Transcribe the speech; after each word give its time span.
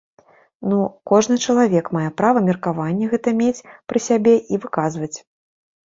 Ну, 0.71 0.79
кожны 1.11 1.35
чалавек 1.51 1.91
мае 1.99 2.07
права 2.23 2.39
меркаванне 2.49 3.13
гэтае 3.15 3.35
мець 3.45 3.65
пры 3.87 4.05
сабе 4.11 4.35
і 4.57 4.65
выказваць. 4.67 5.17